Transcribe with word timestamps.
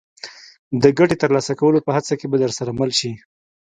د 0.81 0.83
ګټې 0.97 1.15
ترلاسه 1.23 1.53
کولو 1.59 1.79
په 1.85 1.91
هڅه 1.95 2.13
کې 2.19 2.27
به 2.31 2.37
درسره 2.43 2.69
مل 2.79 2.91
شي. 2.99 3.11